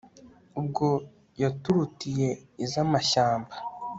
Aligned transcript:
Ubwo 0.59 0.87
yaturutiye 1.41 2.29
izamashyamba 2.65 3.53